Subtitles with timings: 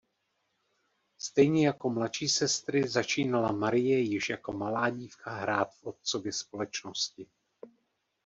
[1.17, 7.27] Stejně jako mladší sestry začínala Marie již jako malá dívka hrát v otcově společnosti.